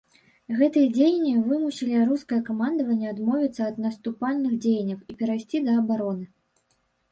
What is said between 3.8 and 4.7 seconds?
наступальных